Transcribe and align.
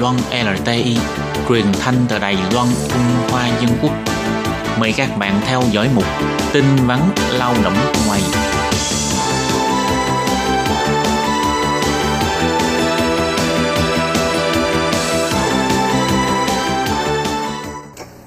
Loan 0.00 0.16
LTI, 0.32 0.96
truyền 1.48 1.64
thanh 1.80 1.94
từ 2.08 2.18
Đài 2.18 2.36
Loan, 2.52 2.68
Trung 2.88 3.30
Hoa 3.30 3.48
Dân 3.60 3.70
Quốc. 3.82 3.92
Mời 4.78 4.94
các 4.96 5.18
bạn 5.18 5.40
theo 5.46 5.62
dõi 5.70 5.88
mục 5.94 6.04
tin 6.52 6.64
vắn 6.86 7.00
lao 7.32 7.54
động 7.64 7.76
ngoài. 8.06 8.20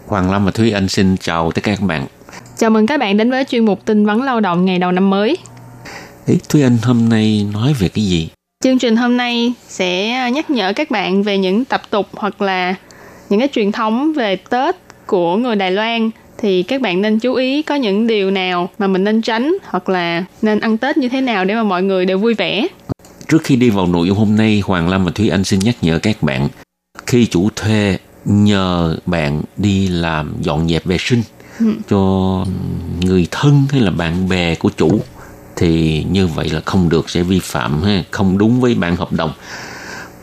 Hoàng 0.07 0.31
Lâm 0.31 0.45
và 0.45 0.51
Thúy 0.51 0.71
Anh 0.71 0.87
xin 0.87 1.17
chào 1.17 1.51
tất 1.51 1.63
cả 1.63 1.75
các 1.75 1.85
bạn. 1.85 2.07
Chào 2.57 2.69
mừng 2.69 2.87
các 2.87 2.99
bạn 2.99 3.17
đến 3.17 3.31
với 3.31 3.43
chuyên 3.43 3.65
mục 3.65 3.85
tin 3.85 4.05
vắn 4.05 4.19
lao 4.19 4.39
động 4.39 4.65
ngày 4.65 4.79
đầu 4.79 4.91
năm 4.91 5.09
mới. 5.09 5.37
Ý, 6.25 6.39
Thúy 6.49 6.63
Anh 6.63 6.77
hôm 6.83 7.09
nay 7.09 7.47
nói 7.53 7.73
về 7.79 7.89
cái 7.89 8.05
gì? 8.05 8.29
Chương 8.63 8.79
trình 8.79 8.95
hôm 8.95 9.17
nay 9.17 9.53
sẽ 9.67 10.07
nhắc 10.31 10.49
nhở 10.49 10.73
các 10.73 10.91
bạn 10.91 11.23
về 11.23 11.37
những 11.37 11.65
tập 11.65 11.81
tục 11.89 12.07
hoặc 12.13 12.41
là 12.41 12.75
những 13.29 13.39
cái 13.39 13.49
truyền 13.53 13.71
thống 13.71 14.13
về 14.13 14.35
Tết 14.35 14.75
của 15.05 15.37
người 15.37 15.55
Đài 15.55 15.71
Loan 15.71 16.09
thì 16.37 16.63
các 16.63 16.81
bạn 16.81 17.01
nên 17.01 17.19
chú 17.19 17.33
ý 17.33 17.61
có 17.61 17.75
những 17.75 18.07
điều 18.07 18.31
nào 18.31 18.69
mà 18.79 18.87
mình 18.87 19.03
nên 19.03 19.21
tránh 19.21 19.53
hoặc 19.65 19.89
là 19.89 20.25
nên 20.41 20.59
ăn 20.59 20.77
Tết 20.77 20.97
như 20.97 21.09
thế 21.09 21.21
nào 21.21 21.45
để 21.45 21.55
mà 21.55 21.63
mọi 21.63 21.83
người 21.83 22.05
đều 22.05 22.17
vui 22.17 22.33
vẻ. 22.33 22.67
Trước 23.27 23.43
khi 23.43 23.55
đi 23.55 23.69
vào 23.69 23.87
nội 23.87 24.07
dung 24.07 24.17
hôm 24.17 24.35
nay, 24.35 24.61
Hoàng 24.65 24.89
Lâm 24.89 25.05
và 25.05 25.11
Thúy 25.15 25.29
Anh 25.29 25.43
xin 25.43 25.59
nhắc 25.59 25.75
nhở 25.81 25.99
các 25.99 26.23
bạn 26.23 26.49
khi 27.05 27.25
chủ 27.25 27.49
thuê 27.55 27.97
nhờ 28.25 28.97
bạn 29.05 29.41
đi 29.57 29.87
làm 29.87 30.35
dọn 30.41 30.69
dẹp 30.69 30.85
vệ 30.85 30.97
sinh 30.99 31.21
ừ. 31.59 31.65
cho 31.89 31.99
người 33.01 33.27
thân 33.31 33.63
hay 33.69 33.81
là 33.81 33.91
bạn 33.91 34.29
bè 34.29 34.55
của 34.55 34.69
chủ 34.77 35.01
thì 35.63 36.05
như 36.11 36.27
vậy 36.27 36.49
là 36.49 36.61
không 36.65 36.89
được 36.89 37.09
sẽ 37.09 37.23
vi 37.23 37.39
phạm 37.39 37.83
ha 37.83 38.03
không 38.11 38.37
đúng 38.37 38.61
với 38.61 38.75
bản 38.75 38.95
hợp 38.95 39.11
đồng 39.11 39.33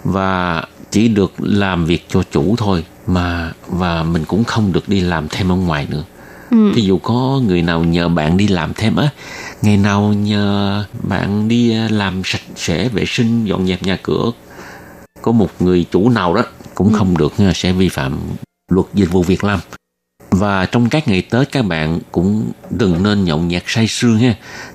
và 0.04 0.62
chỉ 0.90 1.08
được 1.08 1.32
làm 1.38 1.84
việc 1.84 2.06
cho 2.08 2.22
chủ 2.32 2.54
thôi 2.58 2.84
mà 3.06 3.52
và 3.66 4.02
mình 4.02 4.24
cũng 4.24 4.44
không 4.44 4.72
được 4.72 4.88
đi 4.88 5.00
làm 5.00 5.28
thêm 5.28 5.52
ở 5.52 5.54
ngoài 5.54 5.86
nữa 5.90 6.02
ừ. 6.50 6.72
thí 6.74 6.82
dụ 6.82 6.98
có 6.98 7.40
người 7.46 7.62
nào 7.62 7.84
nhờ 7.84 8.08
bạn 8.08 8.36
đi 8.36 8.48
làm 8.48 8.74
thêm 8.74 8.96
á 8.96 9.08
ngày 9.62 9.76
nào 9.76 10.12
nhờ 10.12 10.84
bạn 11.02 11.48
đi 11.48 11.74
làm 11.74 12.22
sạch 12.24 12.42
sẽ 12.56 12.88
vệ 12.88 13.04
sinh 13.06 13.44
dọn 13.44 13.66
dẹp 13.66 13.82
nhà 13.82 13.98
cửa 14.02 14.30
có 15.22 15.32
một 15.32 15.50
người 15.60 15.86
chủ 15.90 16.08
nào 16.08 16.34
đó 16.34 16.42
cũng 16.74 16.92
ừ. 16.92 16.98
không 16.98 17.18
được 17.18 17.32
sẽ 17.54 17.72
vi 17.72 17.88
phạm 17.88 18.18
luật 18.68 18.86
dịch 18.94 19.12
vụ 19.12 19.22
việc 19.22 19.44
làm 19.44 19.60
và 20.40 20.66
trong 20.66 20.88
các 20.88 21.08
ngày 21.08 21.22
Tết, 21.22 21.52
các 21.52 21.62
bạn 21.62 21.98
cũng 22.12 22.52
đừng 22.70 23.02
nên 23.02 23.24
nhậu 23.24 23.38
nhẹt 23.38 23.62
say 23.66 23.86
sưa 23.86 24.14
ha, 24.14 24.34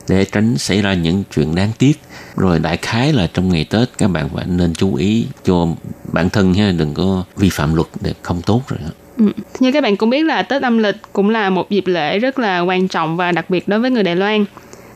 để 0.09 0.25
tránh 0.25 0.58
xảy 0.58 0.81
ra 0.81 0.94
những 0.94 1.23
chuyện 1.35 1.55
đáng 1.55 1.71
tiếc 1.77 1.99
rồi 2.35 2.59
đại 2.59 2.77
khái 2.77 3.13
là 3.13 3.27
trong 3.33 3.49
ngày 3.49 3.66
Tết, 3.69 3.89
các 3.97 4.08
bạn 4.08 4.30
phải 4.30 4.45
nên 4.47 4.73
chú 4.73 4.95
ý 4.95 5.25
cho 5.43 5.67
bản 6.13 6.30
thân 6.30 6.53
ha, 6.53 6.71
đừng 6.77 6.93
có 6.93 7.23
vi 7.38 7.49
phạm 7.49 7.75
luật 7.75 7.88
để 8.02 8.13
không 8.21 8.41
tốt 8.41 8.61
rồi 8.67 8.80
Ừ. 9.17 9.25
Như 9.59 9.71
các 9.71 9.83
bạn 9.83 9.97
cũng 9.97 10.09
biết 10.09 10.23
là 10.23 10.41
Tết 10.41 10.61
âm 10.61 10.77
lịch 10.77 10.95
cũng 11.13 11.30
là 11.30 11.49
một 11.49 11.69
dịp 11.69 11.88
lễ 11.88 12.19
rất 12.19 12.39
là 12.39 12.59
quan 12.59 12.88
trọng 12.88 13.17
và 13.17 13.31
đặc 13.31 13.49
biệt 13.49 13.67
đối 13.67 13.80
với 13.80 13.91
người 13.91 14.03
Đài 14.03 14.16
Loan. 14.16 14.45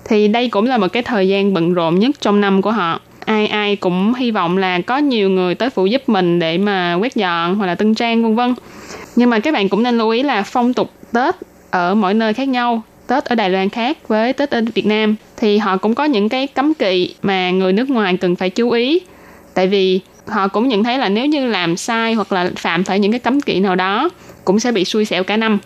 Thì 0.10 0.28
đây 0.28 0.50
cũng 0.50 0.66
là 0.66 0.78
một 0.78 0.88
cái 0.88 1.04
thời 1.04 1.28
gian 1.28 1.54
bận 1.54 1.74
rộn 1.74 2.00
nhất 2.00 2.16
trong 2.22 2.42
năm 2.42 2.62
của 2.62 2.72
họ. 2.72 3.02
Ai 3.26 3.48
ai 3.48 3.76
cũng 3.76 4.14
hy 4.14 4.32
vọng 4.32 4.58
là 4.58 4.80
có 4.82 4.98
nhiều 4.98 5.30
người 5.30 5.56
tới 5.56 5.70
phụ 5.70 5.86
giúp 5.86 6.10
mình 6.10 6.40
để 6.40 6.58
mà 6.58 6.94
quét 6.94 7.16
dọn 7.16 7.56
hoặc 7.56 7.66
là 7.66 7.76
tân 7.76 7.96
trang, 7.96 8.24
vân 8.24 8.36
vân 8.36 8.54
nhưng 9.20 9.30
mà 9.30 9.40
các 9.40 9.54
bạn 9.54 9.70
cũng 9.70 9.84
nên 9.84 9.98
lưu 9.98 10.10
ý 10.10 10.24
là 10.24 10.44
phong 10.44 10.74
tục 10.74 10.92
tết 11.14 11.36
ở 11.72 11.96
mỗi 11.96 12.14
nơi 12.14 12.34
khác 12.34 12.48
nhau, 12.48 12.82
tết 13.08 13.26
ở 13.26 13.36
đài 13.36 13.50
loan 13.50 13.70
khác 13.70 14.08
với 14.08 14.34
tết 14.34 14.52
ở 14.52 14.62
việt 14.76 14.86
nam. 14.86 15.16
Thì 15.38 15.58
họ 15.58 15.78
cũng 15.78 15.96
có 15.96 16.04
những 16.06 16.30
cái 16.30 16.48
cấm 16.48 16.74
kỵ 16.74 17.14
mà 17.22 17.52
người 17.52 17.74
nước 17.74 17.90
ngoài 17.90 18.18
cần 18.18 18.36
phải 18.36 18.50
chú 18.50 18.72
ý. 18.72 19.00
Tại 19.54 19.68
vì 19.68 20.00
họ 20.28 20.48
cũng 20.48 20.68
nhận 20.68 20.84
thấy 20.84 20.98
là 20.98 21.10
nếu 21.10 21.26
như 21.26 21.48
làm 21.48 21.78
sai 21.78 22.14
hoặc 22.14 22.32
là 22.32 22.52
phạm 22.56 22.84
phải 22.84 23.00
những 23.00 23.12
cái 23.12 23.20
cấm 23.20 23.42
kỵ 23.42 23.60
nào 23.60 23.76
đó, 23.76 24.10
cũng 24.46 24.60
sẽ 24.60 24.72
bị 24.72 24.86
xui 24.86 25.06
xẻo 25.06 25.24
cả 25.24 25.38
năm. 25.38 25.60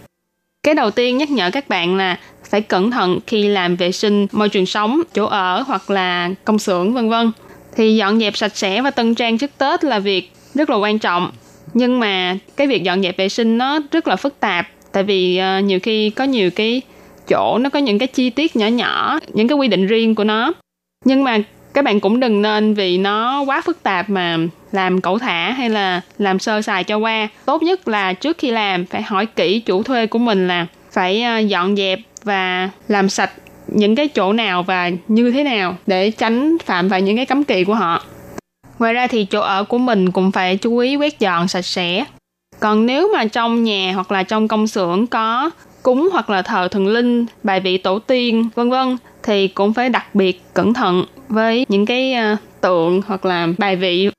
Cái 0.63 0.74
đầu 0.74 0.92
tiên 0.92 1.18
nhắc 1.18 1.31
nhở 1.31 1.50
các 1.52 1.69
bạn 1.69 1.96
là 1.96 2.19
phải 2.50 2.62
cẩn 2.62 2.92
thận 2.92 3.19
khi 3.28 3.47
làm 3.47 3.75
vệ 3.75 3.92
sinh 3.92 4.28
môi 4.31 4.50
trường 4.50 4.66
sống, 4.66 5.02
chỗ 5.13 5.25
ở 5.25 5.62
hoặc 5.62 5.90
là 5.90 6.30
công 6.46 6.59
xưởng, 6.59 6.94
vân 6.94 7.09
vân. 7.09 7.31
Thì 7.75 7.96
dọn 7.96 8.19
dẹp 8.19 8.38
sạch 8.38 8.58
sẽ 8.58 8.81
và 8.81 8.92
tân 8.92 9.16
trang 9.16 9.38
trước 9.38 9.52
tết 9.58 9.84
là 9.84 10.00
việc 10.00 10.31
rất 10.56 10.69
là 10.69 10.75
quan 10.75 11.00
trọng 11.00 11.31
nhưng 11.74 12.00
mà 12.00 12.38
cái 12.58 12.68
việc 12.68 12.84
dọn 12.84 13.02
dẹp 13.02 13.18
vệ 13.18 13.30
sinh 13.30 13.58
nó 13.58 13.80
rất 13.92 14.08
là 14.08 14.16
phức 14.16 14.40
tạp. 14.40 14.68
Tại 14.92 15.04
vì 15.04 15.42
uh, 15.60 15.64
nhiều 15.64 15.80
khi 15.80 16.10
có 16.10 16.24
nhiều 16.24 16.52
cái 16.52 16.82
chỗ 17.30 17.58
nó 17.58 17.70
có 17.70 17.80
những 17.80 18.00
cái 18.00 18.08
chi 18.08 18.30
tiết 18.30 18.56
nhỏ 18.56 18.68
nhỏ 18.68 19.20
những 19.34 19.48
cái 19.48 19.58
quy 19.58 19.68
định 19.68 19.88
riêng 19.88 20.16
của 20.16 20.24
nó. 20.24 20.54
Nhưng 21.06 21.24
mà 21.24 21.38
các 21.74 21.84
bạn 21.84 22.00
cũng 22.00 22.20
đừng 22.20 22.42
nên 22.42 22.74
vì 22.74 22.98
nó 22.98 23.42
quá 23.42 23.62
phức 23.62 23.84
tạp 23.84 24.10
mà 24.10 24.38
làm 24.72 25.02
cẩu 25.02 25.20
thả 25.20 25.52
hay 25.52 25.70
là 25.70 26.02
làm 26.18 26.40
sơ 26.40 26.62
sài 26.62 26.84
cho 26.84 26.98
qua. 26.98 27.28
Tốt 27.46 27.64
nhất 27.64 27.88
là 27.88 28.14
trước 28.14 28.38
khi 28.38 28.52
làm 28.52 28.86
phải 28.86 29.02
hỏi 29.02 29.26
kỹ 29.26 29.60
chủ 29.60 29.84
thuê 29.84 30.08
của 30.08 30.20
mình 30.20 30.48
là 30.48 30.68
phải 30.92 31.24
uh, 31.40 31.48
dọn 31.48 31.76
dẹp 31.76 32.00
và 32.24 32.70
làm 32.88 33.10
sạch 33.10 33.32
những 33.68 33.96
cái 33.96 34.08
chỗ 34.08 34.34
nào 34.34 34.64
và 34.64 34.92
như 35.08 35.32
thế 35.32 35.44
nào 35.44 35.76
để 35.88 36.12
tránh 36.12 36.58
phạm 36.66 36.88
vào 36.88 37.00
những 37.00 37.16
cái 37.16 37.26
cấm 37.26 37.44
kỵ 37.44 37.64
của 37.64 37.76
họ. 37.76 38.04
Ngoài 38.84 38.94
ra 38.94 39.08
thì 39.08 39.26
chỗ 39.26 39.42
ở 39.42 39.64
của 39.64 39.78
mình 39.78 40.12
cũng 40.12 40.32
phải 40.32 40.58
chú 40.58 40.78
ý 40.78 40.96
quét 40.96 41.20
dọn 41.20 41.48
sạch 41.48 41.62
sẽ. 41.62 42.06
Còn 42.60 42.86
nếu 42.86 43.10
mà 43.14 43.26
trong 43.26 43.64
nhà 43.64 43.92
hoặc 43.96 44.12
là 44.12 44.24
trong 44.24 44.48
công 44.48 44.68
xưởng 44.68 45.08
có 45.08 45.50
cúng 45.84 46.10
hoặc 46.12 46.30
là 46.30 46.42
thờ 46.42 46.68
thần 46.68 46.88
linh, 46.88 47.26
bài 47.44 47.60
vị 47.60 47.78
tổ 47.78 48.00
tiên, 48.00 48.50
vân 48.56 48.70
vân 48.70 48.98
thì 49.24 49.48
cũng 49.48 49.74
phải 49.74 49.90
đặc 49.90 50.16
biệt 50.16 50.42
cẩn 50.54 50.74
thận 50.74 51.06
với 51.28 51.66
những 51.70 51.86
cái 51.86 52.16
uh, 52.34 52.40
tượng 52.62 53.02
hoặc 53.08 53.26
là 53.26 53.48
bài 53.58 53.76
vị. 53.76 54.10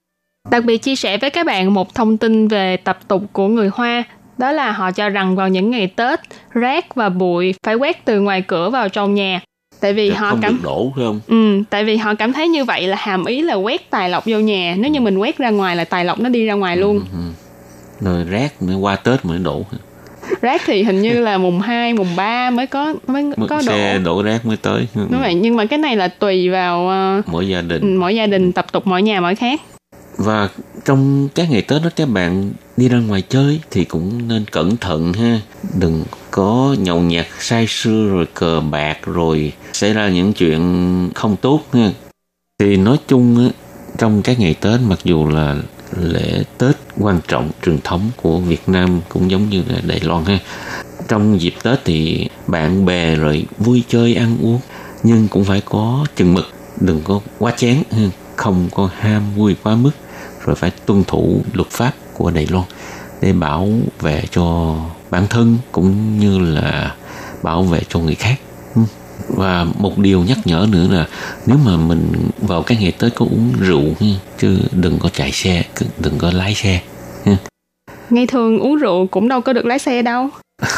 Đặc 0.51 0.65
biệt 0.65 0.79
chia 0.79 0.97
sẻ 0.97 1.19
với 1.19 1.31
các 1.31 1.47
bạn 1.47 1.75
một 1.75 1.95
thông 1.95 2.17
tin 2.17 2.49
về 2.49 2.77
tập 2.77 2.99
tục 3.09 3.23
của 3.33 3.49
người 3.49 3.71
Hoa, 3.75 4.03
đó 4.39 4.53
là 4.53 4.73
họ 4.73 4.91
cho 4.91 5.09
rằng 5.09 5.37
vào 5.37 5.49
những 5.49 5.71
ngày 5.71 5.87
Tết, 5.87 6.21
rác 6.51 6.95
và 6.95 7.09
bụi 7.09 7.55
phải 7.63 7.75
quét 7.75 8.05
từ 8.05 8.21
ngoài 8.21 8.43
cửa 8.43 8.71
vào 8.71 8.89
trong 8.89 9.15
nhà 9.15 9.41
tại 9.85 9.93
vì 9.93 10.09
Chắc 10.09 10.19
họ 10.19 10.31
không 10.31 10.41
cảm 10.41 10.53
được 10.53 10.59
đổ 10.63 10.93
phải 10.97 11.05
không? 11.05 11.21
Ừ 11.27 11.63
tại 11.71 11.85
vì 11.85 11.97
họ 11.97 12.15
cảm 12.15 12.33
thấy 12.33 12.49
như 12.49 12.65
vậy 12.65 12.87
là 12.87 12.97
hàm 13.01 13.25
ý 13.25 13.43
là 13.43 13.55
quét 13.55 13.91
tài 13.91 14.11
lộc 14.11 14.25
vô 14.27 14.39
nhà. 14.39 14.75
Nếu 14.79 14.91
như 14.91 15.01
mình 15.01 15.19
quét 15.19 15.39
ra 15.39 15.51
ngoài 15.51 15.77
là 15.77 15.85
tài 15.85 16.05
lộc 16.05 16.21
nó 16.21 16.29
đi 16.29 16.47
ra 16.47 16.55
ngoài 16.55 16.77
luôn. 16.77 16.99
Ừ, 16.99 17.05
ừ. 17.13 17.31
rồi 18.01 18.25
rác 18.25 18.63
mới 18.63 18.77
qua 18.77 18.97
tết 18.97 19.25
mới 19.25 19.39
đổ. 19.39 19.65
Rác 20.41 20.63
thì 20.67 20.83
hình 20.83 21.03
như 21.03 21.21
là 21.21 21.39
mùng 21.39 21.61
2, 21.61 21.95
mùng 21.95 22.17
3 22.17 22.51
mới 22.51 22.67
có 22.67 22.95
mới 23.07 23.25
có 23.49 23.57
đổ 23.57 23.63
xe 23.63 23.99
đổ. 24.05 24.23
rác 24.23 24.47
mới 24.47 24.57
tới. 24.57 24.89
Đúng 24.95 25.21
vậy 25.21 25.35
nhưng 25.35 25.57
mà 25.57 25.65
cái 25.65 25.79
này 25.79 25.97
là 25.97 26.09
tùy 26.09 26.49
vào 26.49 26.91
uh, 27.19 27.29
mỗi 27.29 27.49
gia 27.49 27.61
đình. 27.61 27.81
ừ, 27.81 27.99
mỗi 28.01 28.15
gia 28.15 28.27
đình 28.27 28.53
tập 28.53 28.67
tục 28.73 28.87
mỗi 28.87 29.03
nhà 29.03 29.21
mỗi 29.21 29.35
khác. 29.35 29.61
Và 30.17 30.49
trong 30.85 31.29
các 31.35 31.51
ngày 31.51 31.63
Tết 31.63 31.83
đó, 31.83 31.91
các 31.97 32.09
bạn 32.09 32.53
đi 32.77 32.89
ra 32.89 32.99
ngoài 32.99 33.23
chơi 33.29 33.61
thì 33.71 33.85
cũng 33.85 34.29
nên 34.29 34.45
cẩn 34.45 34.77
thận 34.77 35.13
ha. 35.13 35.41
Đừng 35.79 36.05
có 36.31 36.77
nhậu 36.79 37.01
nhạt 37.01 37.27
say 37.39 37.67
sưa 37.69 38.09
rồi 38.09 38.27
cờ 38.35 38.61
bạc 38.61 38.99
rồi 39.07 39.53
xảy 39.73 39.93
ra 39.93 40.09
những 40.09 40.33
chuyện 40.33 41.11
không 41.15 41.37
tốt 41.37 41.61
ha. 41.73 41.93
Thì 42.59 42.77
nói 42.77 42.97
chung 43.09 43.51
trong 43.99 44.23
các 44.23 44.41
ngày 44.41 44.55
Tết, 44.55 44.81
mặc 44.81 44.99
dù 45.05 45.29
là 45.29 45.57
lễ 46.01 46.45
Tết 46.59 46.77
quan 46.99 47.21
trọng, 47.29 47.51
truyền 47.65 47.79
thống 47.85 48.11
của 48.23 48.39
Việt 48.39 48.69
Nam 48.69 49.01
cũng 49.09 49.31
giống 49.31 49.49
như 49.49 49.63
là 49.69 49.81
Đài 49.87 50.01
Loan 50.01 50.25
ha. 50.25 50.39
Trong 51.09 51.41
dịp 51.41 51.55
Tết 51.63 51.79
thì 51.85 52.29
bạn 52.47 52.85
bè 52.85 53.15
rồi 53.15 53.47
vui 53.59 53.83
chơi, 53.89 54.15
ăn 54.15 54.37
uống, 54.43 54.61
nhưng 55.03 55.29
cũng 55.29 55.45
phải 55.45 55.61
có 55.61 56.07
chừng 56.17 56.35
mực, 56.35 56.47
đừng 56.81 57.01
có 57.05 57.21
quá 57.39 57.53
chén 57.57 57.83
không 58.37 58.69
có 58.75 58.91
ham 58.99 59.23
vui 59.37 59.57
quá 59.63 59.75
mức 59.75 59.91
rồi 60.45 60.57
phải 60.57 60.71
tuân 60.71 61.05
thủ 61.05 61.43
luật 61.53 61.71
pháp 61.71 61.93
của 62.13 62.31
Đài 62.31 62.47
Loan 62.47 62.65
để 63.21 63.33
bảo 63.33 63.69
vệ 64.01 64.23
cho 64.31 64.77
bản 65.11 65.27
thân 65.31 65.59
cũng 65.73 66.19
như 66.19 66.39
là 66.39 66.95
bảo 67.43 67.63
vệ 67.63 67.81
cho 67.89 67.99
người 67.99 68.15
khác. 68.15 68.37
Và 69.29 69.67
một 69.79 69.99
điều 69.99 70.23
nhắc 70.23 70.39
nhở 70.45 70.67
nữa 70.71 70.89
là 70.91 71.07
nếu 71.47 71.59
mà 71.65 71.77
mình 71.77 72.31
vào 72.39 72.63
cái 72.63 72.79
ngày 72.81 72.93
tết 72.93 73.15
có 73.15 73.27
uống 73.27 73.53
rượu 73.61 73.85
chứ 74.39 74.59
đừng 74.73 74.99
có 74.99 75.09
chạy 75.09 75.33
xe 75.33 75.63
đừng 75.99 76.19
có 76.19 76.31
lái 76.31 76.55
xe 76.55 76.81
ngày 78.11 78.27
thường 78.27 78.59
uống 78.59 78.77
rượu 78.77 79.07
cũng 79.07 79.29
đâu 79.29 79.41
có 79.41 79.53
được 79.53 79.67
lái 79.67 79.79
xe 79.79 80.03
đâu. 80.03 80.29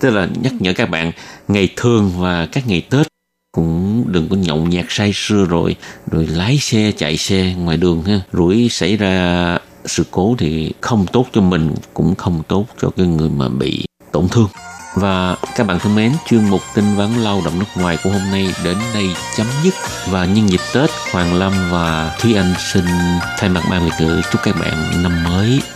Tức 0.00 0.10
là 0.10 0.28
nhắc 0.42 0.52
nhở 0.60 0.72
các 0.76 0.90
bạn 0.90 1.12
ngày 1.48 1.68
thường 1.76 2.12
và 2.18 2.46
các 2.52 2.66
ngày 2.66 2.82
tết 2.90 3.06
cũng 3.52 3.87
đừng 4.12 4.28
có 4.28 4.36
nhậu 4.36 4.56
nhạt 4.56 4.84
say 4.88 5.12
sưa 5.14 5.44
rồi 5.44 5.76
rồi 6.10 6.26
lái 6.26 6.58
xe 6.58 6.92
chạy 6.96 7.16
xe 7.16 7.54
ngoài 7.58 7.76
đường 7.76 8.02
ha 8.02 8.20
rủi 8.32 8.68
xảy 8.68 8.96
ra 8.96 9.58
sự 9.84 10.04
cố 10.10 10.34
thì 10.38 10.72
không 10.80 11.06
tốt 11.12 11.26
cho 11.32 11.40
mình 11.40 11.74
cũng 11.94 12.14
không 12.14 12.42
tốt 12.48 12.66
cho 12.82 12.90
cái 12.96 13.06
người 13.06 13.30
mà 13.30 13.48
bị 13.48 13.84
tổn 14.12 14.28
thương 14.28 14.48
và 14.94 15.36
các 15.56 15.66
bạn 15.66 15.78
thân 15.78 15.94
mến, 15.94 16.12
chuyên 16.28 16.48
mục 16.48 16.60
tin 16.74 16.84
vắn 16.96 17.14
lao 17.14 17.42
động 17.44 17.58
nước 17.58 17.82
ngoài 17.82 17.98
của 18.04 18.10
hôm 18.10 18.22
nay 18.30 18.54
đến 18.64 18.76
đây 18.94 19.08
chấm 19.36 19.46
dứt. 19.64 19.74
Và 20.08 20.24
nhân 20.24 20.48
dịp 20.48 20.60
Tết, 20.74 20.90
Hoàng 21.12 21.34
Lâm 21.34 21.52
và 21.70 22.16
Thúy 22.20 22.34
Anh 22.34 22.54
xin 22.72 22.84
thay 23.38 23.50
mặt 23.50 23.62
ban 23.70 23.84
Việt 23.84 23.94
ngữ 24.00 24.20
chúc 24.32 24.42
các 24.44 24.54
bạn 24.60 25.02
năm 25.02 25.24
mới 25.24 25.60